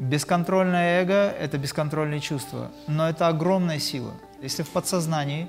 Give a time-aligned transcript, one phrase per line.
[0.00, 4.12] Бесконтрольное эго– это бесконтрольные чувства, но это огромная сила.
[4.40, 5.46] Если в подсознании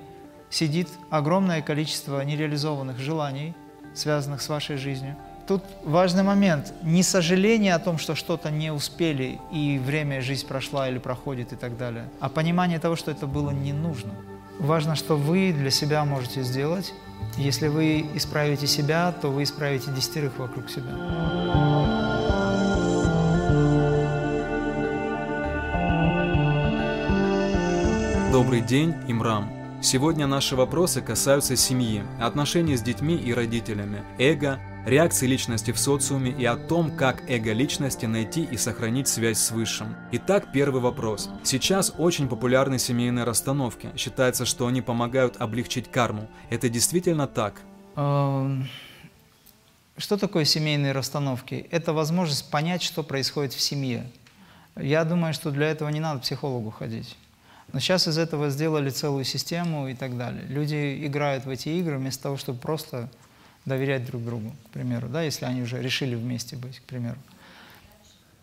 [0.49, 3.55] сидит огромное количество нереализованных желаний,
[3.93, 5.15] связанных с вашей жизнью,
[5.47, 10.89] тут важный момент– не сожаление о том, что что-то не успели и время жизнь прошла
[10.89, 14.11] или проходит и так далее, а понимание того, что это было не нужно.
[14.59, 16.93] Важно, что вы для себя можете сделать.
[17.37, 21.70] Если вы исправите себя, то вы исправите десятерых вокруг себя.
[28.31, 29.51] Добрый день, Имрам.
[29.83, 36.31] Сегодня наши вопросы касаются семьи, отношений с детьми и родителями, эго, реакции личности в социуме
[36.31, 39.97] и о том, как эго личности найти и сохранить связь с Высшим.
[40.13, 41.29] Итак, первый вопрос.
[41.43, 43.89] Сейчас очень популярны семейные расстановки.
[43.97, 46.29] Считается, что они помогают облегчить карму.
[46.49, 47.59] Это действительно так?
[47.97, 48.69] Эм,
[49.97, 51.67] что такое семейные расстановки?
[51.69, 54.09] Это возможность понять, что происходит в семье.
[54.77, 57.17] Я думаю, что для этого не надо психологу ходить.
[57.73, 60.43] Но сейчас из этого сделали целую систему и так далее.
[60.47, 63.09] Люди играют в эти игры вместо того, чтобы просто
[63.65, 67.17] доверять друг другу, к примеру, да, если они уже решили вместе быть, к примеру.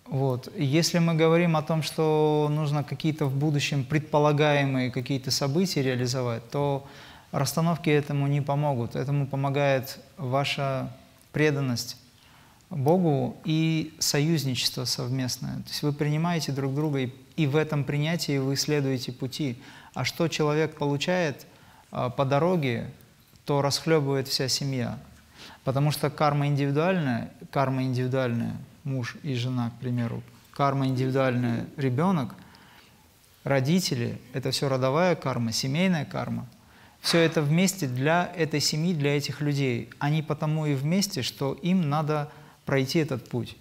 [0.06, 0.50] Вот.
[0.56, 6.86] Если мы говорим о том, что нужно какие-то в будущем предполагаемые какие-то события реализовать, то
[7.30, 8.97] расстановки этому не помогут.
[8.97, 10.91] Этому помогает ваша
[11.33, 11.97] преданность
[12.70, 15.56] Богу и союзничество совместное.
[15.56, 19.56] То есть вы принимаете друг друга и и в этом принятии вы следуете пути.
[19.94, 21.47] А что человек получает
[21.92, 22.91] а, по дороге,
[23.45, 24.98] то расхлебывает вся семья.
[25.62, 30.20] Потому что карма индивидуальная, карма индивидуальная, муж и жена, к примеру,
[30.53, 32.34] карма индивидуальная, ребенок,
[33.45, 36.45] родители, это все родовая карма, семейная карма.
[37.00, 39.91] Все это вместе для этой семьи, для этих людей.
[40.00, 42.33] Они потому и вместе, что им надо
[42.67, 43.56] пройти этот путь.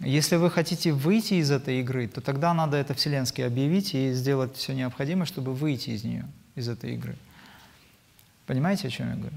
[0.00, 4.56] Если вы хотите выйти из этой игры, то тогда надо это вселенски объявить и сделать
[4.56, 7.16] все необходимое, чтобы выйти из нее, из этой игры.
[8.46, 9.36] Понимаете, о чем я говорю?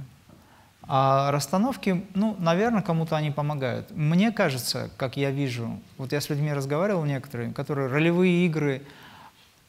[0.83, 3.91] А расстановки, ну, наверное, кому-то они помогают.
[3.91, 8.81] Мне кажется, как я вижу, вот я с людьми разговаривал некоторые, которые ролевые игры,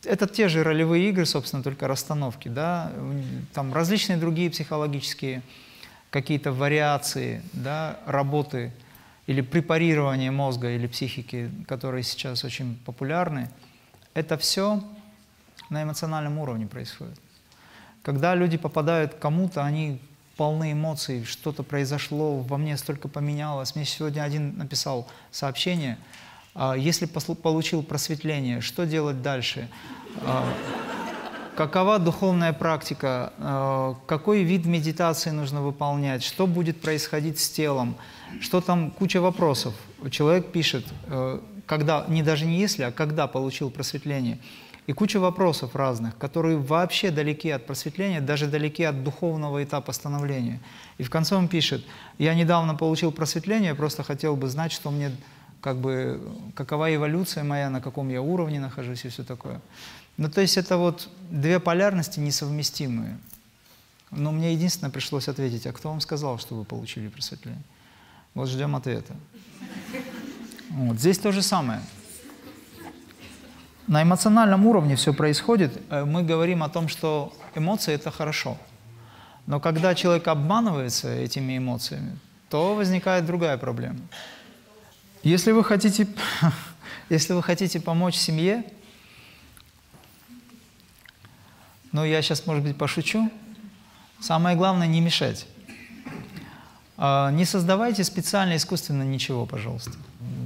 [0.04, 2.92] это те же ролевые игры, собственно, только расстановки, да,
[3.52, 5.42] там различные другие психологические
[6.10, 8.70] какие-то вариации, да, работы–
[9.26, 13.50] или препарирование мозга или психики, которые сейчас очень популярны,
[14.12, 14.82] это все
[15.70, 17.18] на эмоциональном уровне происходит.
[18.02, 19.98] Когда люди попадают к кому-то, они
[20.36, 23.74] полны эмоций, что-то произошло, во мне столько поменялось.
[23.74, 25.96] Мне сегодня один написал сообщение,
[26.54, 29.68] «А если получил просветление, что делать дальше?
[30.22, 30.46] А,
[31.56, 33.32] какова духовная практика?
[33.38, 36.22] А, какой вид медитации нужно выполнять?
[36.22, 37.96] Что будет происходить с телом?
[38.40, 39.74] Что там куча вопросов.
[40.10, 44.38] Человек пишет, э, когда, не даже не если, а когда получил просветление.
[44.86, 50.60] И куча вопросов разных, которые вообще далеки от просветления, даже далеки от духовного этапа становления.
[50.98, 51.84] И в конце он пишет,
[52.18, 55.10] я недавно получил просветление, просто хотел бы знать, что мне,
[55.62, 56.20] как бы,
[56.54, 59.62] какова эволюция моя, на каком я уровне нахожусь и все такое.
[60.18, 63.18] Ну, то есть это вот две полярности несовместимые.
[64.10, 67.62] Но мне единственное пришлось ответить, а кто вам сказал, что вы получили просветление?
[68.34, 69.14] Вот ждем ответа.
[70.70, 70.98] Вот.
[70.98, 71.80] Здесь то же самое.
[73.86, 75.80] На эмоциональном уровне все происходит.
[75.88, 78.58] Э, мы говорим о том, что эмоции– это хорошо.
[79.46, 82.18] Но когда человек обманывается этими эмоциями,
[82.48, 84.00] то возникает другая проблема.
[85.22, 86.08] Если вы хотите,
[87.08, 88.64] если вы хотите помочь семье,
[91.92, 93.30] ну, я сейчас, может быть, пошучу,
[94.18, 95.46] самое главное– не мешать.
[97.06, 99.92] А, не создавайте специально, искусственно ничего, пожалуйста.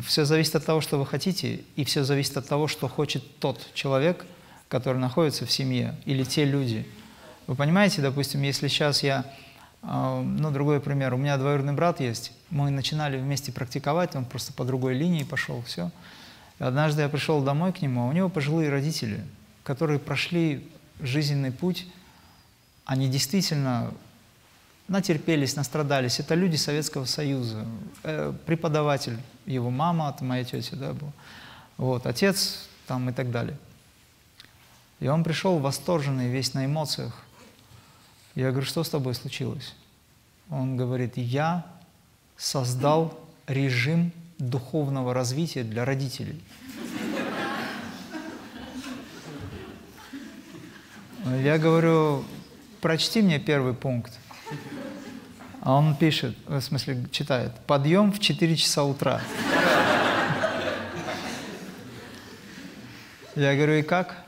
[0.05, 3.65] Все зависит от того, что вы хотите, и все зависит от того, что хочет тот
[3.75, 4.27] человек,
[4.67, 6.85] который находится в семье, или те люди.
[7.47, 9.25] Вы понимаете, допустим, если сейчас я,
[9.83, 14.53] а, ну, другой пример, у меня двоюродный брат есть, мы начинали вместе практиковать, он просто
[14.53, 15.93] по другой линии пошел, все.
[16.59, 19.25] И однажды я пришел домой к нему, а у него пожилые родители,
[19.63, 20.69] которые прошли
[20.99, 21.87] жизненный путь,
[22.84, 23.93] они действительно
[24.89, 26.19] натерпелись, настрадались.
[26.19, 27.67] Это люди Советского Союза.
[28.03, 31.13] Э, преподаватель, его мама, это моя тетя, да, был.
[31.77, 33.57] Вот, отец там и так далее.
[35.01, 37.23] И он пришел восторженный, весь на эмоциях.
[38.35, 39.75] Я говорю, что с тобой случилось?
[40.51, 41.67] Он говорит, я
[42.37, 46.43] создал режим духовного развития для родителей.
[51.43, 52.25] Я говорю,
[52.81, 54.19] прочти мне первый пункт.
[55.68, 59.20] А он пишет, в смысле читает, подъем в 4 часа утра.
[63.36, 64.24] Я говорю, и как?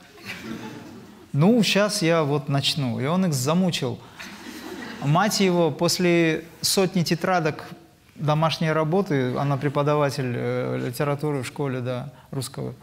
[1.33, 2.99] Ну, сейчас я вот начну.
[2.99, 3.99] И он их замучил.
[5.03, 7.63] Мать его после сотни тетрадок
[8.13, 12.75] домашней работы, она преподаватель э, литературы в школе, да, русского,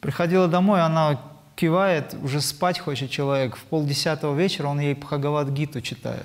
[0.00, 1.20] приходила домой, она
[1.54, 6.24] кивает, уже спать хочет человек, в полдесятого вечера он ей Бхагавад-гиту читает.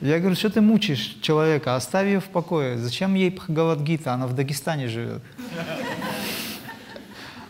[0.00, 2.78] Я говорю, что ты мучаешь человека, оставь ее в покое.
[2.78, 5.22] Зачем ей Бхагавад-гита, она в Дагестане живет.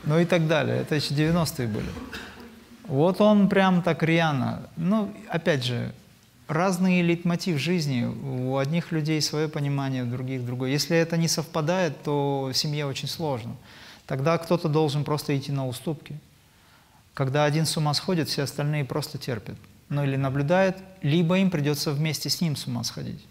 [0.04, 0.78] Ну и так далее.
[0.78, 1.88] Это еще 90-е были.
[2.86, 4.62] Вот он прям так рьяно.
[4.76, 5.92] Ну, опять же,
[6.46, 8.04] разный лейтмотив жизни.
[8.04, 10.70] У одних людей свое понимание, у других другое.
[10.70, 13.56] Если это не совпадает, то семье очень сложно.
[14.06, 16.18] Тогда кто-то должен просто идти на уступки.
[17.12, 19.56] Когда один с ума сходит, все остальные просто терпят.
[19.88, 23.24] Ну или наблюдают, либо им придется вместе с ним с ума сходить.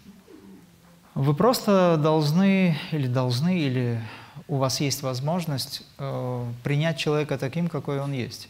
[1.14, 4.00] Вы просто должны, или должны, или
[4.46, 8.48] у вас есть возможность э, принять человека таким, какой он есть.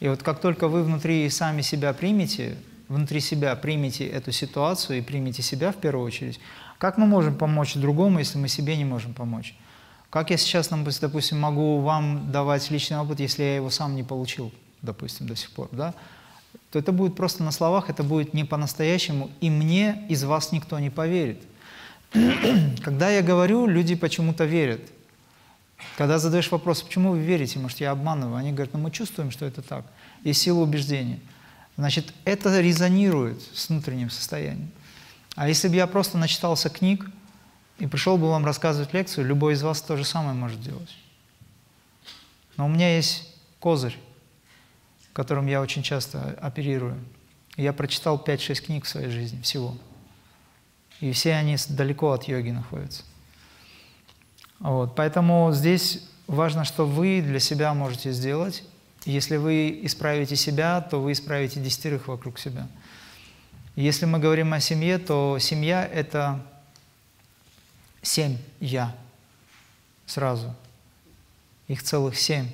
[0.00, 2.56] И вот как только вы внутри сами себя примете,
[2.88, 6.40] внутри себя примете эту ситуацию и примете себя в первую очередь,
[6.78, 9.54] как мы можем помочь другому, если мы себе не можем помочь?
[10.10, 14.52] Как я сейчас, допустим, могу вам давать личный опыт, если я его сам не получил,
[14.82, 15.94] допустим, до сих пор, да?
[16.70, 20.78] То это будет просто на словах, это будет не по-настоящему, и мне из вас никто
[20.78, 21.42] не поверит.
[22.82, 24.80] Когда я говорю, люди почему-то верят.
[25.96, 29.44] Когда задаешь вопрос, почему вы верите, может, я обманываю, они говорят, ну мы чувствуем, что
[29.44, 29.84] это так.
[30.22, 31.20] Есть сила убеждения.
[31.76, 34.70] Значит, это резонирует с внутренним состоянием.
[35.34, 37.06] А если бы я просто начитался книг,
[37.78, 40.94] и пришел бы вам рассказывать лекцию, любой из вас то же самое может делать.
[42.56, 43.98] Но у меня есть козырь,
[45.14, 47.02] которым я очень часто оперирую.
[47.56, 49.74] Я прочитал 5-6 книг в своей жизни всего.
[51.00, 53.02] И все они далеко от йоги находятся.
[54.58, 54.94] Вот.
[54.96, 58.64] Поэтому здесь важно, что вы для себя можете сделать.
[59.04, 62.66] Если вы исправите себя, то вы исправите десятерых вокруг себя.
[63.76, 66.44] Если мы говорим о семье, то семья– это
[68.02, 68.94] семь «я»
[70.06, 70.54] сразу.
[71.68, 72.48] Их целых семь.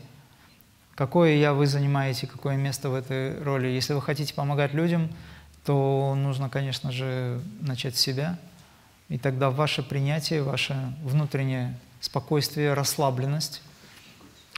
[1.00, 3.68] Какое «я» вы занимаете, какое место в этой роли?
[3.68, 5.08] Если вы хотите помогать людям,
[5.64, 8.38] то нужно, конечно же, начать с себя.
[9.08, 13.62] И тогда ваше принятие, ваше внутреннее спокойствие, расслабленность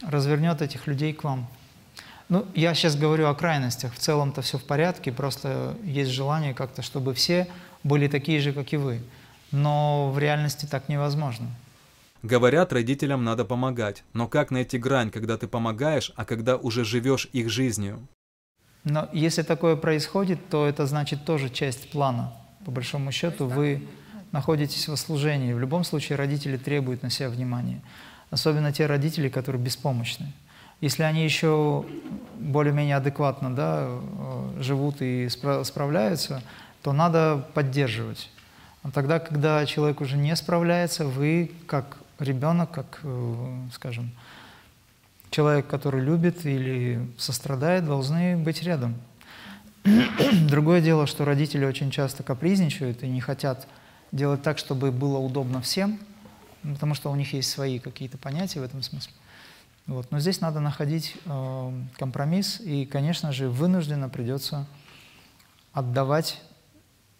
[0.04, 1.46] развернет этих людей к вам.
[2.28, 3.94] Ну, я сейчас говорю о крайностях.
[3.94, 7.46] В целом-то все в порядке, просто есть желание как-то, чтобы все
[7.84, 9.00] были такие же, как и вы
[9.52, 11.46] но в реальности так невозможно.
[12.22, 17.28] Говорят, родителям надо помогать, но как найти грань, когда ты помогаешь, а когда уже живешь
[17.32, 18.06] их жизнью?
[18.84, 22.32] Но если такое происходит, то это значит тоже часть плана.
[22.64, 23.88] По большому счету вы
[24.30, 25.52] находитесь во служении.
[25.52, 27.82] В любом случае родители требуют на себя внимания.
[28.30, 30.32] Особенно те родители, которые беспомощны.
[30.80, 31.84] Если они еще
[32.38, 36.42] более-менее адекватно да, э, живут и справляются,
[36.82, 38.30] то надо поддерживать.
[38.82, 44.12] А тогда, когда человек уже не справляется, вы, как ребенок, как, э, скажем,
[45.30, 48.96] человек, который любит или сострадает, должны быть рядом.
[50.48, 53.66] Другое дело, что родители очень часто капризничают и не хотят
[54.12, 55.98] делать так, чтобы было удобно всем,
[56.62, 59.12] потому что у них есть свои какие-то понятия в этом смысле.
[59.86, 60.10] Вот.
[60.12, 64.66] Но здесь надо находить э, компромисс, и, конечно же, вынужденно придется
[65.72, 66.40] отдавать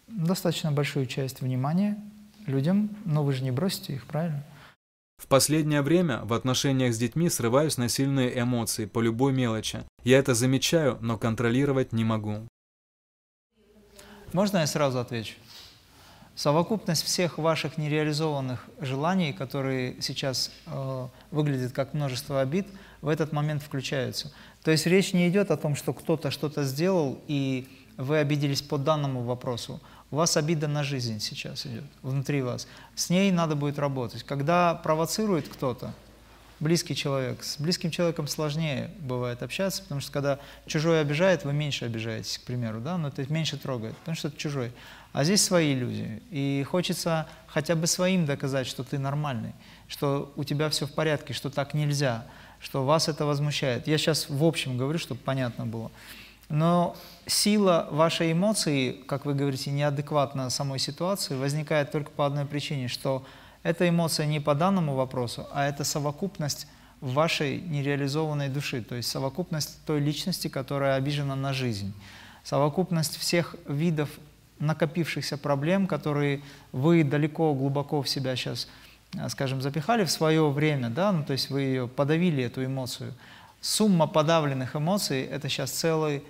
[0.07, 1.97] достаточно большую часть внимания
[2.45, 4.43] людям, но вы же не бросите их, правильно?
[5.23, 9.85] В последнее время в отношениях с детьми срываюсь на сильные эмоции по любой мелочи.
[10.03, 12.45] Я это замечаю, но контролировать не могу.
[14.33, 15.35] Можно я сразу отвечу?
[16.35, 22.67] Совокупность всех ваших нереализованных желаний, которые сейчас э, выглядят как множество обид,
[22.99, 24.33] в этот момент включаются.
[24.61, 28.77] То есть речь не идет о том, что кто-то что-то сделал, и вы обиделись по
[28.77, 29.79] данному вопросу.
[30.13, 32.67] У вас обида на жизнь сейчас идет, внутри вас.
[32.93, 34.21] С ней надо будет работать.
[34.21, 35.91] Когда провоцирует кто-то,
[36.59, 41.85] близкий человек, с близким человеком сложнее бывает общаться, потому что когда чужой обижает, вы меньше
[41.85, 44.71] обижаетесь, к примеру, да, но это меньше трогает, потому что это чужой.
[45.13, 49.53] А здесь свои люди, и хочется хотя бы своим доказать, что ты нормальный,
[49.87, 52.27] что у тебя все в порядке, что так нельзя,
[52.59, 53.87] что вас это возмущает.
[53.87, 55.89] Я сейчас в общем говорю, чтобы понятно было.
[56.49, 56.95] Но
[57.25, 63.25] сила вашей эмоции, как вы говорите, неадекватна самой ситуации, возникает только по одной причине, что
[63.63, 66.67] эта эмоция не по данному вопросу, а это совокупность
[67.01, 71.93] вашей нереализованной души, то есть совокупность той личности, которая обижена на жизнь,
[72.43, 74.09] совокупность всех видов
[74.59, 78.69] накопившихся проблем, которые вы далеко, глубоко в себя сейчас,
[79.29, 83.13] скажем, запихали в свое время, да, ну, то есть вы ее подавили, эту эмоцию,
[83.63, 86.21] Сумма подавленных эмоций– это сейчас целый,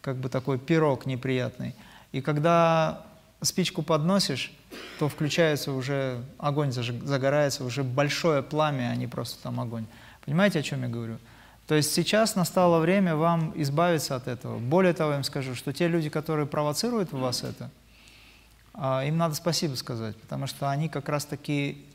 [0.00, 1.76] как бы такой пирог неприятный.
[2.10, 3.06] И когда
[3.40, 4.52] спичку подносишь,
[4.98, 9.86] то включается уже огонь, загорается уже большое пламя, а не просто там огонь.
[10.24, 11.18] Понимаете, о чем я говорю?
[11.68, 14.58] То есть сейчас настало время вам избавиться от этого.
[14.58, 17.70] Более того, я вам скажу, что те люди, которые провоцируют в вас это,
[18.74, 21.86] а, им надо спасибо сказать, потому что они как раз-таки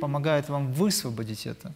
[0.00, 1.74] помогают вам высвободить это.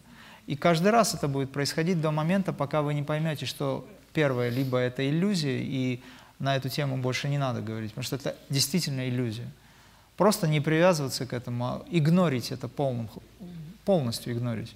[0.49, 4.79] И каждый раз это будет происходить до момента, пока вы не поймете, что первое, либо
[4.79, 6.01] это иллюзия, и
[6.39, 9.47] на эту тему больше не надо говорить, потому что это действительно иллюзия.
[10.17, 13.11] Просто не привязываться к этому, а игнорить это полным,
[13.85, 14.75] полностью игнорить.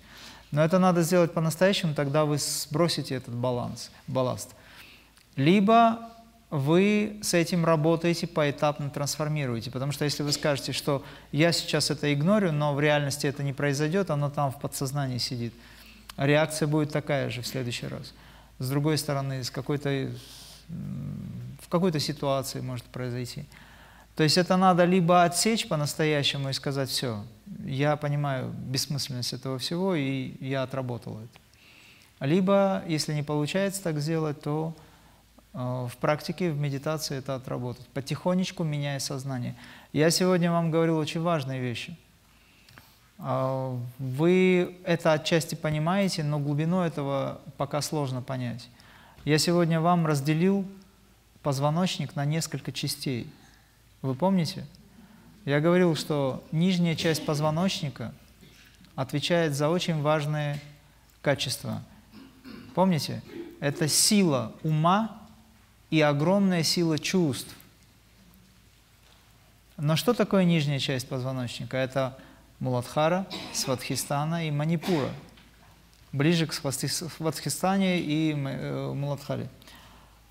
[0.52, 4.52] Но это надо сделать по-настоящему, тогда вы сбросите этот баланс, балласт.
[5.36, 6.08] Либо
[6.54, 9.72] вы с этим работаете, поэтапно трансформируете.
[9.72, 13.54] Потому что если вы скажете, что я сейчас это игнорю, но в реальности это не
[13.54, 15.52] произойдет, оно там в подсознании сидит,
[16.16, 18.14] реакция будет такая же в следующий раз.
[18.60, 20.12] С другой стороны, с какой-то
[21.60, 23.46] в какой-то ситуации может произойти.
[24.16, 27.26] То есть это надо либо отсечь по-настоящему и сказать, все,
[27.66, 32.28] я понимаю бессмысленность этого всего, и я отработал это.
[32.28, 34.76] Либо, если не получается так сделать, то
[35.54, 39.56] в практике, в медитации это отработать, потихонечку меняя сознание.
[39.92, 41.96] Я сегодня вам говорил очень важные вещи.
[43.20, 48.68] Э, вы это отчасти понимаете, но глубину этого пока сложно понять.
[49.26, 50.66] Я сегодня вам разделил
[51.44, 53.32] позвоночник на несколько частей.
[54.02, 54.66] Вы помните?
[55.46, 58.14] Я говорил, что нижняя часть позвоночника
[58.96, 60.60] отвечает за очень важные
[61.22, 61.84] качества.
[62.76, 63.22] Помните?
[63.60, 65.23] Это сила ума
[65.94, 67.54] и огромная сила чувств.
[69.78, 71.78] Но что такое нижняя часть позвоночника?
[71.78, 72.18] Это
[72.60, 75.10] Муладхара, Сватхистана и Манипура–
[76.14, 79.50] ближе к Сватхистане и э, Муладхаре.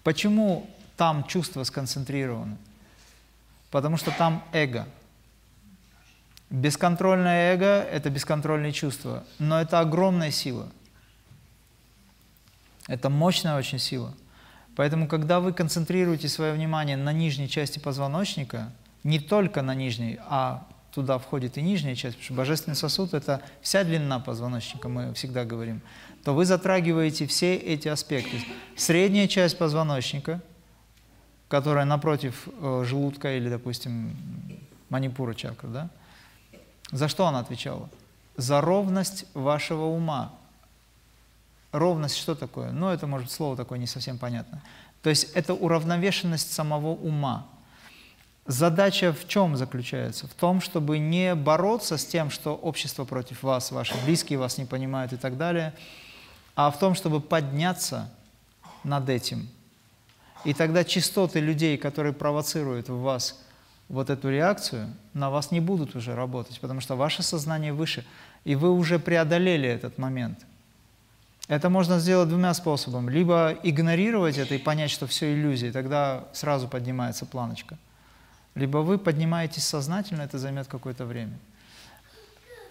[0.02, 2.56] Почему там чувства сконцентрированы?
[3.70, 4.88] Потому что там эго.
[6.50, 10.68] Бесконтрольное эго– это бесконтрольные чувства, но это огромная сила.
[12.86, 14.14] Это мощная очень сила.
[14.76, 18.72] Поэтому, когда вы концентрируете свое внимание на нижней части позвоночника,
[19.04, 23.42] не только на нижней, а туда входит и нижняя часть, потому что божественный сосуд– это
[23.60, 25.80] вся длина позвоночника, мы всегда говорим,
[26.24, 28.44] то вы затрагиваете все эти аспекты.
[28.76, 30.40] Средняя часть позвоночника,
[31.48, 34.16] которая напротив э, желудка или, допустим,
[34.88, 35.90] манипура чакры, да?
[36.90, 37.88] За что она отвечала?
[38.36, 40.32] За ровность вашего ума.
[41.72, 42.70] Ровность что такое?
[42.70, 44.62] Ну, это, может, слово такое не совсем понятно.
[45.02, 47.46] То есть это уравновешенность самого ума.
[48.46, 50.26] Задача в чем заключается?
[50.26, 54.64] В том, чтобы не бороться с тем, что общество против вас, ваши близкие вас не
[54.64, 55.74] понимают и так далее,
[56.54, 58.10] а в том, чтобы подняться
[58.84, 59.48] над этим.
[60.44, 63.40] И тогда частоты людей, которые провоцируют в вас
[63.88, 68.04] вот эту реакцию, на вас не будут уже работать, потому что ваше сознание выше,
[68.44, 70.40] и вы уже преодолели этот момент.
[71.48, 73.10] Это можно сделать двумя способами.
[73.10, 77.78] Либо игнорировать это и понять, что все иллюзии, тогда сразу поднимается планочка–
[78.54, 81.38] либо вы поднимаетесь сознательно, это займет какое-то время.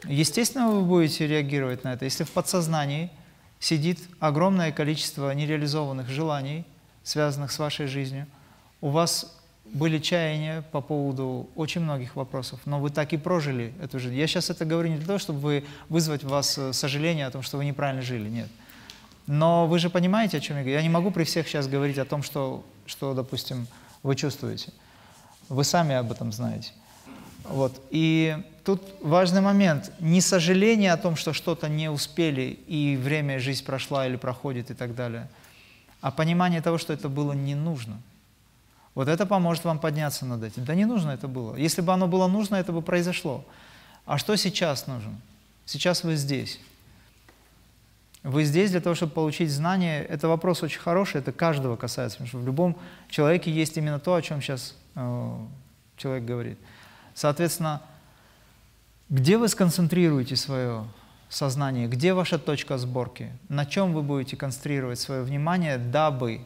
[0.06, 2.06] Естественно, вы будете реагировать на это.
[2.06, 3.12] Если в подсознании
[3.60, 6.66] сидит огромное количество нереализованных желаний,
[7.04, 8.28] связанных с вашей жизнью,
[8.80, 14.00] у вас были чаяния по поводу очень многих вопросов, но вы так и прожили эту
[14.00, 14.16] жизнь.
[14.16, 17.32] Я сейчас это говорю не для того, чтобы вы вызвать в вас э, сожаление о
[17.32, 18.50] том, что вы неправильно жили, нет.
[19.28, 20.78] Но вы же понимаете, о чем я говорю.
[20.78, 23.68] Я не могу при всех сейчас говорить о том, что, что допустим,
[24.04, 24.72] вы чувствуете.
[25.50, 26.72] Вы сами об этом знаете.
[27.44, 27.82] Вот.
[27.90, 29.92] И тут важный момент.
[30.00, 34.74] Не сожаление о том, что что-то не успели, и время, жизнь прошла или проходит и
[34.74, 35.30] так далее,
[36.02, 38.02] а понимание того, что это было не нужно.
[38.94, 40.66] Вот это поможет вам подняться над этим.
[40.66, 41.56] Да не нужно это было.
[41.56, 43.46] Если бы оно было нужно, это бы произошло.
[44.06, 45.14] А что сейчас нужно?
[45.66, 46.60] Сейчас вы здесь.
[48.24, 50.04] Вы здесь для того, чтобы получить знания.
[50.04, 52.78] Это вопрос очень хороший, это каждого касается, потому что в любом
[53.10, 55.38] человеке есть именно то, о чем сейчас Э,
[55.98, 56.58] человек говорит.
[57.14, 57.82] Соответственно,
[59.10, 60.86] где вы сконцентрируете свое
[61.30, 66.42] сознание, где ваша точка сборки, на чем вы будете концентрировать свое внимание, дабы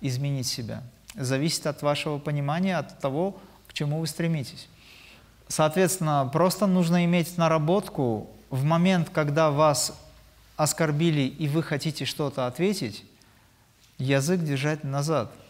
[0.00, 0.82] изменить себя,
[1.14, 4.68] зависит от вашего понимания, от того, к чему вы стремитесь.
[5.48, 9.98] Соответственно, просто нужно иметь наработку в момент, когда вас
[10.58, 13.04] оскорбили и вы хотите что-то ответить,
[13.96, 15.32] язык держать назад–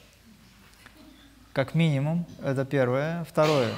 [1.58, 3.24] как минимум, это первое.
[3.24, 3.74] Второе,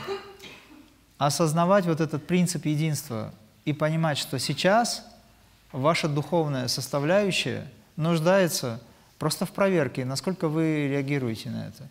[1.17, 3.33] осознавать вот этот принцип единства
[3.65, 5.03] и понимать, что сейчас
[5.73, 8.83] ваша духовная составляющая нуждается
[9.19, 11.89] просто в проверке, насколько вы реагируете на это.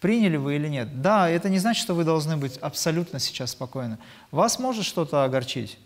[0.00, 1.00] Приняли вы или нет?
[1.02, 3.98] Да, это не значит, что вы должны быть абсолютно сейчас спокойны.
[4.32, 5.78] Вас может что-то огорчить?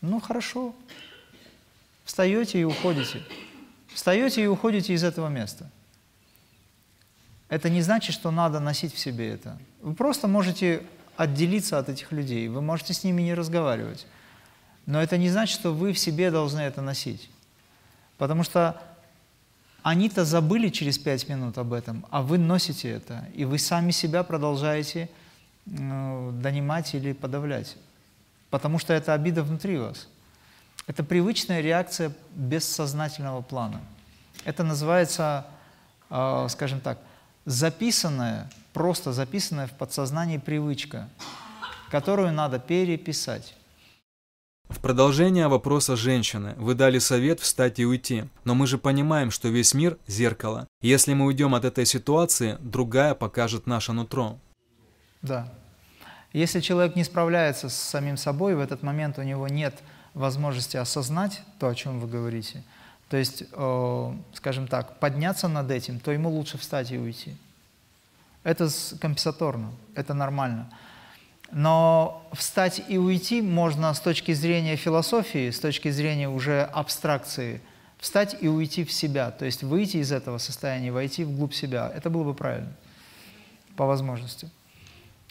[0.00, 0.74] Ну, хорошо.
[2.06, 3.20] Встаете и уходите.
[3.88, 5.68] Встаете и уходите из этого места.
[7.48, 9.58] Это не значит, что надо носить в себе это.
[9.82, 10.84] Вы просто можете
[11.16, 14.06] отделиться от этих людей, вы можете с ними не разговаривать.
[14.86, 17.28] Но это не значит, что вы в себе должны это носить.
[18.18, 18.80] Потому что
[19.82, 24.22] они-то забыли через пять минут об этом, а вы носите это, и вы сами себя
[24.22, 25.10] продолжаете
[25.66, 27.76] э, донимать или подавлять.
[28.50, 30.08] Потому что это обида внутри вас.
[30.86, 33.80] Это привычная реакция бессознательного плана.
[34.44, 35.46] Это называется,
[36.10, 36.98] э, скажем так,
[37.44, 41.08] записанная, просто записанная в подсознании привычка,
[41.90, 43.56] которую надо переписать.
[44.68, 49.48] В продолжение вопроса женщины вы дали совет встать и уйти, но мы же понимаем, что
[49.48, 50.68] весь мир– зеркало.
[50.82, 54.38] Если мы уйдем от этой ситуации, другая покажет наше нутро.
[55.22, 55.52] Да.
[56.32, 59.74] Если человек не справляется с самим собой, в этот момент у него нет
[60.16, 62.62] возможности осознать то, о чем вы говорите,
[63.10, 67.36] то есть, э, скажем так, подняться над этим, то ему лучше встать и уйти.
[68.42, 68.68] Это
[69.00, 70.70] компенсаторно, это нормально.
[71.52, 77.60] Но встать и уйти можно с точки зрения философии, с точки зрения уже абстракции.
[77.98, 81.92] Встать и уйти в себя, то есть выйти из этого состояния, войти вглубь себя.
[81.94, 82.72] Это было бы правильно,
[83.76, 84.50] по возможности.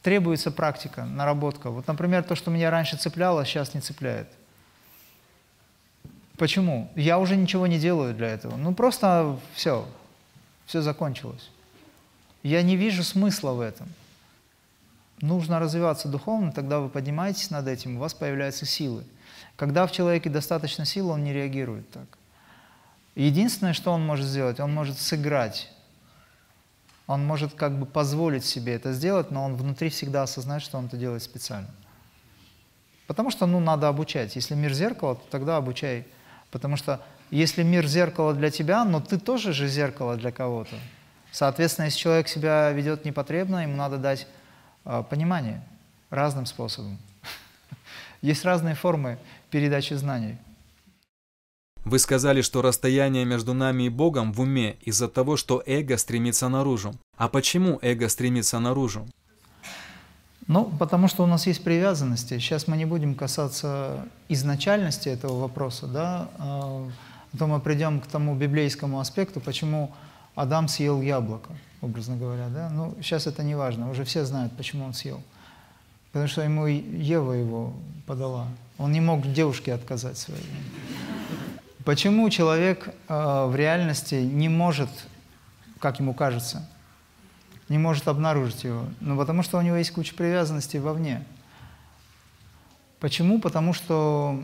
[0.02, 1.70] Требуется практика, наработка.
[1.70, 4.30] Вот, например, то, что меня раньше цепляло, сейчас не цепляет.
[6.38, 6.92] Почему?
[6.96, 8.56] Я уже ничего не делаю для этого.
[8.58, 9.86] Ну, просто все,
[10.66, 11.50] все закончилось.
[12.44, 13.88] Я не вижу смысла в этом
[15.22, 19.04] нужно развиваться духовно, тогда вы поднимаетесь над этим, у вас появляются силы.
[19.56, 22.18] Когда в человеке достаточно сил, он не реагирует так.
[23.16, 25.72] Единственное, что он может сделать, он может сыграть.
[27.08, 30.88] Он может как бы позволить себе это сделать, но он внутри всегда осознает, что он
[30.88, 31.70] это делает специально.
[33.08, 34.36] Потому что, ну, надо обучать.
[34.36, 36.06] Если мир зеркало, то тогда обучай.
[36.52, 40.76] Потому что если мир зеркало для тебя, но ты тоже же зеркало для кого-то.
[41.32, 44.28] Соответственно, если человек себя ведет непотребно, ему надо дать
[44.86, 45.62] а, понимание
[46.10, 46.98] разным способом.
[48.22, 49.18] Есть разные формы
[49.50, 50.38] передачи знаний.
[51.84, 56.50] Вы сказали, что расстояние между нами и Богом в уме из-за того, что эго стремится
[56.50, 56.96] наружу.
[57.16, 59.08] А почему эго стремится наружу?
[60.48, 62.38] Ну, потому что у нас есть привязанности.
[62.38, 66.88] Сейчас мы не будем касаться изначальности этого вопроса, да, а
[67.38, 69.92] то мы придем к тому библейскому аспекту, почему
[70.36, 71.52] Адам съел яблоко
[71.86, 72.70] образно говоря, да?
[72.70, 75.22] Ну, сейчас это не важно, уже все знают, почему он съел.
[76.12, 77.74] Потому что ему Ева его
[78.06, 78.48] подала.
[78.78, 80.44] Он не мог девушке отказать своей.
[81.84, 84.90] Почему человек э, в реальности не может,
[85.80, 86.68] как ему кажется,
[87.70, 88.86] не может обнаружить его?
[89.00, 91.24] Ну, потому что у него есть куча привязанностей вовне.
[93.00, 93.40] Почему?
[93.40, 94.44] Потому что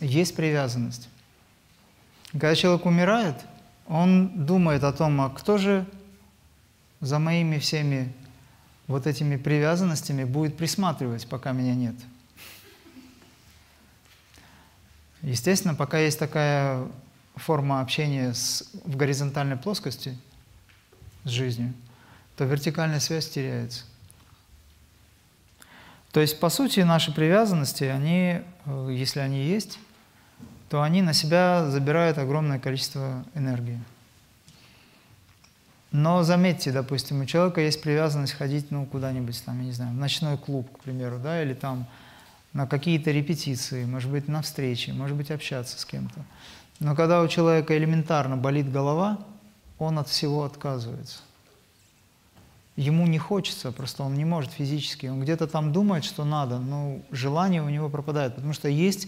[0.00, 1.08] есть привязанность.
[2.32, 3.36] Когда человек умирает,
[3.86, 5.86] он думает о том, а кто же
[7.00, 8.12] за моими всеми
[8.86, 11.94] вот этими привязанностями будет присматривать, пока меня нет.
[15.22, 16.86] Естественно, пока есть такая
[17.36, 20.16] форма общения с, в горизонтальной плоскости
[21.24, 21.72] с жизнью,
[22.40, 23.84] то вертикальная связь теряется.
[26.10, 29.78] То есть, по сути, наши привязанности, они, э, если они есть,
[30.70, 33.78] то они на себя забирают огромное количество энергии.
[35.92, 39.98] Но заметьте, допустим, у человека есть привязанность ходить, ну, куда-нибудь там, я не знаю, в
[39.98, 41.86] ночной клуб, к примеру, да, или там
[42.54, 46.24] на какие-то репетиции, может быть, на встречи, может быть, общаться с кем-то.
[46.78, 49.18] Но когда у человека элементарно болит голова,
[49.78, 51.18] он от всего отказывается.
[52.80, 55.04] Ему не хочется, просто он не может физически.
[55.04, 59.06] Он где-то там думает, что надо, но желание у него пропадает, потому что есть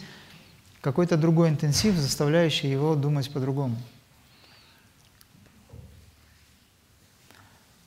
[0.82, 3.78] какой-то другой интенсив, заставляющий его думать по-другому.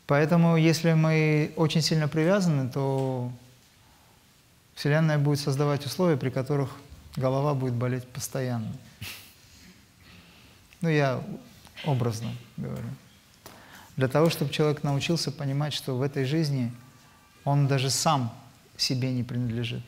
[0.08, 3.32] Поэтому, если мы очень сильно привязаны, то
[4.74, 6.71] Вселенная будет создавать условия, при которых
[7.15, 8.74] голова будет болеть постоянно.
[10.82, 11.21] Ну, я
[11.86, 12.88] образно говорю.
[13.98, 16.72] Для того, чтобы человек научился понимать, что в этой жизни
[17.44, 18.34] он даже сам
[18.78, 19.82] себе не принадлежит.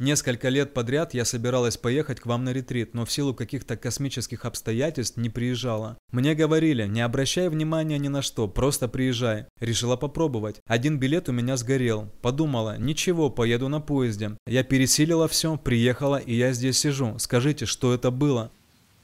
[0.00, 4.46] Несколько лет подряд я собиралась поехать к вам на ретрит, но в силу каких-то космических
[4.46, 5.98] обстоятельств не приезжала.
[6.10, 9.44] Мне говорили, не обращай внимания ни на что, просто приезжай.
[9.60, 10.62] Решила попробовать.
[10.66, 12.08] Один билет у меня сгорел.
[12.22, 14.38] Подумала, ничего, поеду на поезде.
[14.46, 17.18] Я пересилила все, приехала и я здесь сижу.
[17.18, 18.50] Скажите, что это было?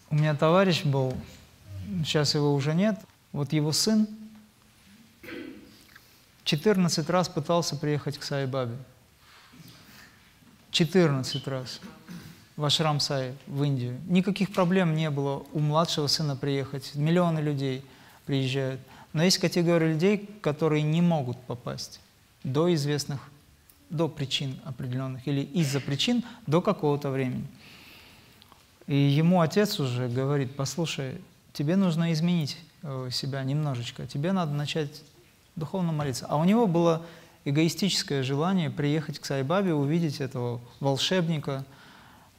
[0.08, 1.12] У меня товарищ был,
[2.06, 2.98] сейчас его уже нет,
[3.36, 4.08] вот его сын
[6.44, 8.78] 14 раз пытался приехать к Сай-Бабе.
[10.70, 11.80] 14 раз
[12.56, 14.00] в Ашрам Сай, в Индию.
[14.06, 16.94] Никаких проблем не было у младшего сына приехать.
[16.94, 17.84] Миллионы людей
[18.24, 18.80] приезжают.
[19.12, 22.00] Но есть категория людей, которые не могут попасть
[22.42, 23.20] до известных,
[23.90, 27.46] до причин определенных, или из-за причин до какого-то времени.
[28.86, 31.20] И ему отец уже говорит, послушай,
[31.52, 32.56] тебе нужно изменить
[33.10, 35.02] себя немножечко, тебе надо начать
[35.56, 36.26] духовно молиться.
[36.28, 37.02] А у него было
[37.44, 41.64] эгоистическое желание приехать к Сайбабе, увидеть этого волшебника,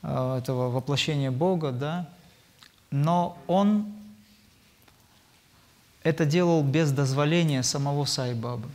[0.03, 2.09] э, этого воплощения Бога, да,
[2.91, 3.93] но он
[6.03, 8.69] это делал без дозволения самого Сайбабы.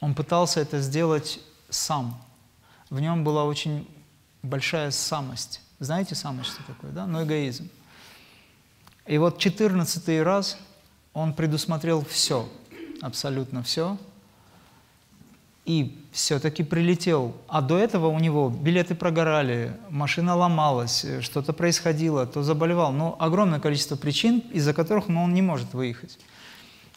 [0.00, 2.20] Он пытался это сделать сам.
[2.90, 3.88] В нем была очень
[4.42, 5.60] большая самость.
[5.78, 7.06] Знаете самость, что такое, да?
[7.06, 7.68] Но эгоизм.
[9.06, 10.58] И вот четырнадцатый раз
[11.12, 12.48] он предусмотрел все,
[13.00, 13.98] абсолютно все,
[15.64, 17.34] и все-таки прилетел.
[17.48, 22.92] А до этого у него билеты прогорали, машина ломалась, что-то происходило, то заболевал.
[22.92, 26.18] Но огромное количество причин, из-за которых ну, он не может выехать.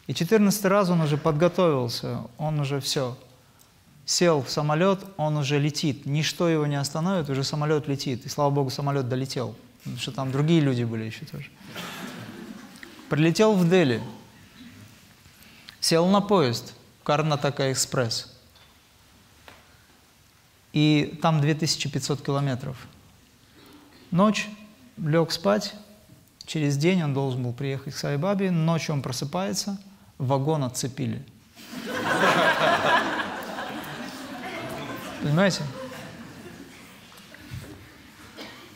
[0.06, 3.16] И четырнадцатый раз он уже подготовился, он уже все.
[4.04, 6.06] Сел в самолет, он уже летит.
[6.06, 8.24] Ничто его не остановит, уже самолет летит.
[8.24, 9.56] И слава богу, самолет долетел.
[9.78, 11.50] Потому что там другие люди были еще тоже.
[13.08, 14.02] Прилетел в Дели.
[15.80, 16.74] Сел на поезд.
[17.02, 18.32] Карнатака экспресс.
[20.72, 22.76] И там 2500 километров.
[24.10, 24.48] Ночь,
[24.96, 25.74] лег спать.
[26.46, 28.50] Через день он должен был приехать к Сайбабе.
[28.50, 29.78] Ночью он просыпается–
[30.18, 31.22] вагон отцепили.
[35.22, 35.62] Понимаете?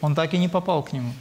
[0.01, 1.13] Он так и не попал к нему.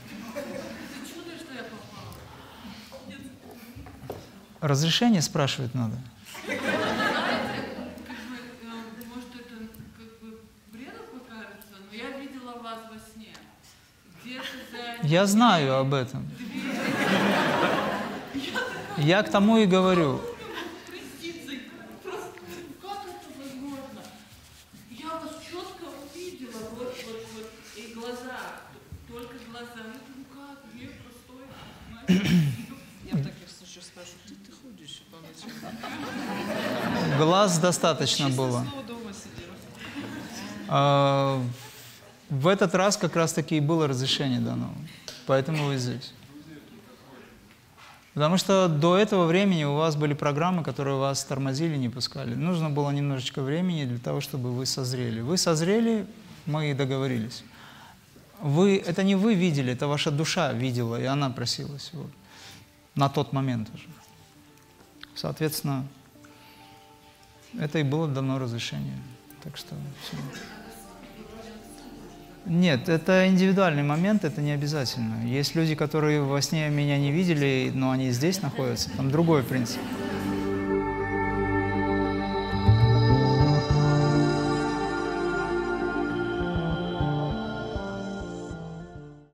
[4.62, 5.96] Разрешение спрашивать надо.
[15.04, 16.28] Я знаю об этом.
[18.98, 20.22] Я к тому и говорю.
[37.60, 38.66] Достаточно было.
[40.68, 41.42] А,
[42.30, 44.74] в этот раз как раз-таки и было разрешение дано.
[45.26, 46.14] Поэтому вы здесь.
[48.14, 52.36] Потому что до этого времени у вас были программы, которые вас тормозили, не пускали.
[52.36, 55.22] Нужно было немножечко времени для того, чтобы вы созрели.
[55.22, 56.06] Вы созрели,
[56.46, 57.44] мы и договорились.
[58.42, 62.10] Вы, это не вы видели, это ваша душа видела, и она просилась вот,
[62.96, 63.88] на тот момент уже.
[65.14, 65.86] Соответственно,
[67.58, 68.98] это и было дано разрешение.
[69.44, 70.18] Так что все.
[72.46, 75.26] Нет, это индивидуальный момент, это не обязательно.
[75.26, 79.80] Есть люди, которые во сне меня не видели, но они здесь находятся, там другой принцип.